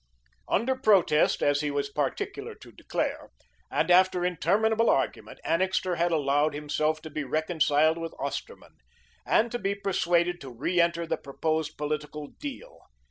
[0.47, 3.29] Under protest, as he was particular to declare,
[3.69, 8.77] and after interminable argument, Annixter had allowed himself to be reconciled with Osterman,
[9.27, 12.79] and to be persuaded to reenter the proposed political "deal."